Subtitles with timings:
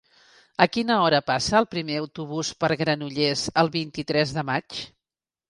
[0.65, 4.83] A quina hora passa el primer autobús per Granollers el vint-i-tres de maig?